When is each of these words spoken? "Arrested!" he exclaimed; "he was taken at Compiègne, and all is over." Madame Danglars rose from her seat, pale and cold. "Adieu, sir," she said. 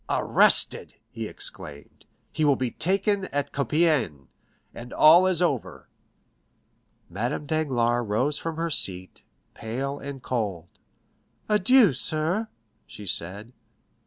"Arrested!" 0.09 0.95
he 1.11 1.27
exclaimed; 1.27 2.05
"he 2.31 2.43
was 2.43 2.57
taken 2.79 3.25
at 3.25 3.51
Compiègne, 3.53 4.25
and 4.73 4.91
all 4.93 5.27
is 5.27 5.43
over." 5.43 5.89
Madame 7.07 7.45
Danglars 7.45 8.07
rose 8.07 8.39
from 8.39 8.55
her 8.55 8.71
seat, 8.71 9.21
pale 9.53 9.99
and 9.99 10.23
cold. 10.23 10.69
"Adieu, 11.47 11.93
sir," 11.93 12.47
she 12.87 13.05
said. 13.05 13.53